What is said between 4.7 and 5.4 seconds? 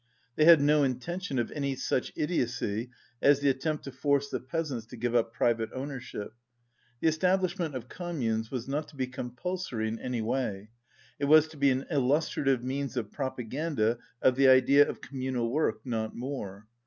to give up